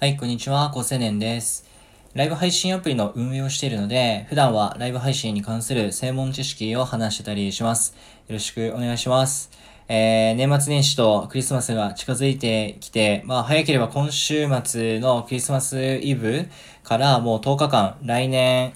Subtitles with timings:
[0.00, 1.66] はい、こんにちは、高青年です。
[2.14, 7.96] ライブ配信アプリの運営をしているので、普段はライブ配信に関する専門知識を話してたりします。
[8.28, 9.50] よろしくお願いします。
[9.88, 16.46] えー、年末年始とクリスマスが近づいてきて、まあ早ければ今週末のクリスマスイブ
[16.84, 18.74] からもう10日間、来年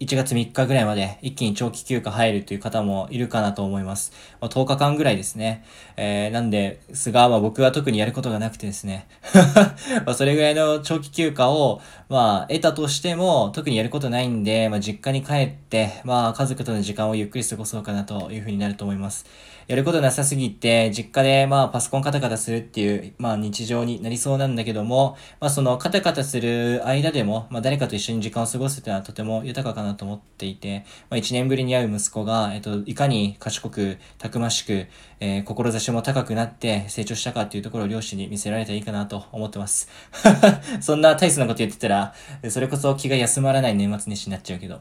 [0.00, 4.12] 1月3日ぐらいまで一気に長期休暇入るという方もいるかなと思います。
[4.40, 5.64] まあ、10日間ぐらいですね。
[5.96, 9.08] えー、なんですが、まあ僕は特にやることがなくてですね。
[10.06, 19.26] まあそれぐらいの長期休暇を、まあ得たとしても特にやることないんで、まあ実家に帰って、まあ家族との時間をゆっくり過ごそうかなというふうになると思います。
[19.68, 34.86] やることなさすぎて、実家でまあパソコンカタカタするっていう、まあ日常になりそうなんだけども、まあそのカタカタする間でも、まあ誰かと一緒に時間を過ごすっていうのはとても豊かかなと思っていて、まあ一年ぶりに会う息子が、えっと、いかに賢く、たくましく、
[35.20, 39.90] えー、志も高くなって成長したかっていうところを両親に見せられたらいいかなと思ってます。
[40.80, 42.14] そんな大切なこと言ってたら、
[42.48, 44.80] それこそ気が休まらない年末年始になっちゃうけど。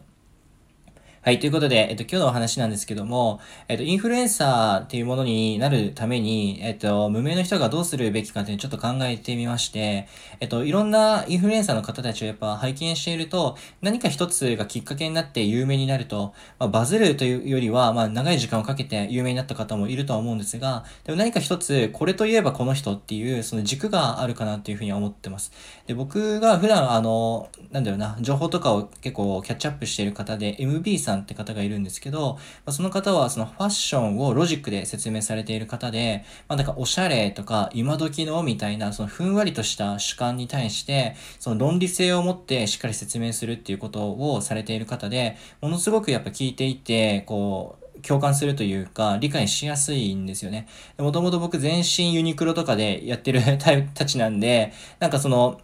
[1.28, 10.08] はい、ということで、えっと、今日のお話なんですけども、えっと、インフルエンサーっていうものになるために、えっと、無名の人がどうするべきかっていうのをちょっと考えてみまして、
[10.39, 25.52] えっと、いろんなインフルエンサーの方たちをやっぱ拝見していると、何か一つがきっかけになって有名になると、まあ、バズるというよりは、まあ、長い時間をかけて有名になった方もいるとは思うんですが、でも何か一つ、これといえばこの人っていう、その軸があるかなっていうふうに思ってます。
[25.88, 50.68] で、僕が普段、あの、なんだろうな、情報とかを結構キャッチアップしている方で、MB さんって方がいるんですけど、まあ、その方はそのファッションをロジックで説明されている方で、まあ、なんかおしゃれとか今時のみたいな、そのふんわりとした主観に対して、その論理性を持ってしっかり説明するっていうことをされている方で、ものすごくやっぱ聞いていて、こう、共感するというか、理解しやすいんですよね。
[50.98, 55.59] もともと僕全身ユニクロとかでやってるタイプたちなんで、なんかその、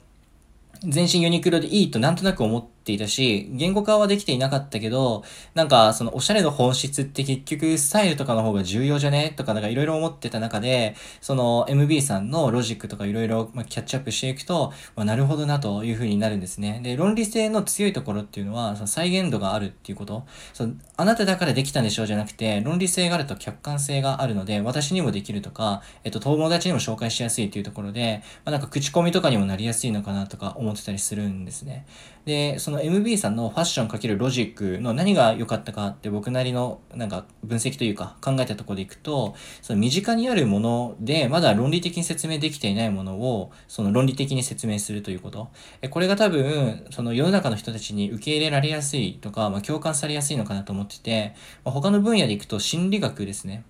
[0.82, 5.24] 全身ユニクロでいいとなんとなく思ってていたし、言語化はできていなかったけど、
[5.56, 16.82] なんかそのおしゃれの本質って結局スタイルとかの方が重要じゃねとかなんかいろいろ思ってた中で、その MB さんのロジックとかいろいろキャッチアップしていくと、まあ、なるほどなというふうになるんですね。
[16.84, 20.26] で、論理性の強いところっていうのは、その再現度があるっていうこと。
[20.54, 31.86] そのあなただからできたんでしょうじゃなくて、論理性があると客観性があるので、私にもできるとか、えっと、友達にも紹介しやすいっていうところで、まあ、なんか口コミとかにもなりやすいのかなとか思ってたりするんですね。
[32.26, 45.50] で、そのの MB さんのファッションかけるロジックの何が良かったかって僕なりのなんか分析というか考えたところでいくと、その身近にあるものでまだ論理的に説明できていないものをその論理的に説明するということ。
[45.90, 53.64] これが多分その世の中の人たちに受け入れられやすいとか、まあ、共感されやすいのかなと思ってて、まあ、他の分野でいくと心理学ですね。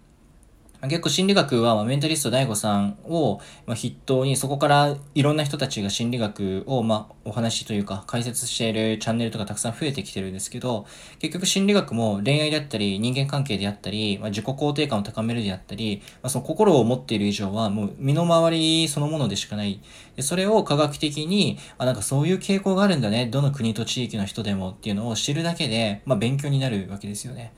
[0.90, 10.86] 結構心理学は、まメンタリスト DAIGO さんを、ま筆頭に、そこからいろんな人たちが心理学を、まお話というか解説しているチャンネルとかたくさん増えてきてるんですけど、
[11.20, 19.80] 結局心理学も恋愛であったり、人間関係であったり、ま自己肯定感を高めるであったり、まその心を持っている以上は、もう身の回りそのものでしかない。
[20.18, 23.28] でそれを科学的に、あ、なんかそういう傾向があるんだね。
[23.28, 27.54] どの国と地域の人でもっていうのを知るだけで、まあ勉強になるわけですよね。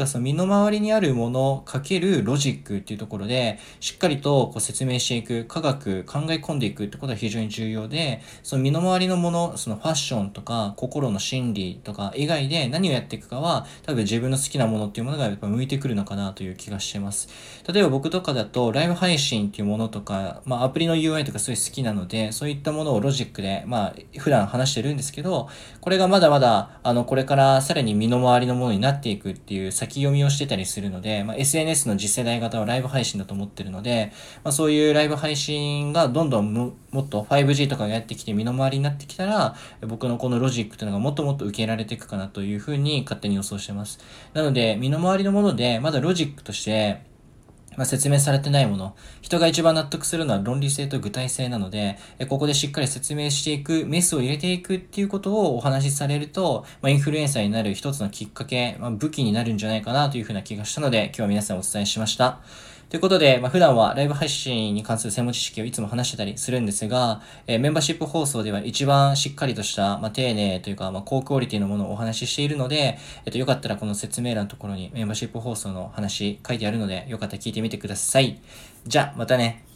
[0.00, 17.28] だからその身の回りにあるものかけるロジックっていうところで、しっかりとこう説明していく、科学、考え込んでいくってことは非常に重要で、その身の回りのもの、そのファッションとか、心の心理とか以外で何をやっていくかは、多分自分の好きなものっていうものがやっぱ向いてくるのかなという気がしてます。
[17.70, 25.50] 例えば僕とかだと、ライブ配信っていうものとか、まあアプリの UI とかすごい好きなので、そういったものをロジックで、まあ普段話してるんですけど、
[25.82, 34.12] これがまだまだ、あの、これからさらに身の回りのものになっていくっていう先先読みをしてたりするので、まあ、SNS の次世代型はライブ配信だと思ってるので、
[34.44, 39.56] まあ、そういうライブ配信がどんどんもっと 5G とかがやってきて身の回りになってきたら、
[39.86, 43.98] 僕のこのロジックというのがもっともっと受け入れられていくかなというふうに勝手に予想してます。
[44.32, 47.09] なので、身の回りのもので、まだロジックとして、
[47.76, 48.94] まあ、説明されてないもの。
[49.22, 51.98] 人が一番納得するのは論理性と具体性なので、
[52.28, 62.40] ここでしっかり説明していく、メスを入れていくっていうことをお話しされると、まあ、インフルエンサーになる一つのきっかけ、まあ、武器になるんじゃないかなというふうな気がしたので、今日は皆さんお伝えしました。
[62.90, 78.40] ということで、まあ、普段はライブ配信に関する専門知識をいつも話してたりするんですが、えー、メンバーシップ放送では一番しっかりとした、まあ、丁寧というか、まあ、高クオリティのものをお話ししているので、えっと、よかったらこの説明欄のところにメンバーシップ放送の話書いてあるので、よかったら聞いてみてください。
[78.84, 79.69] じゃあ、またね。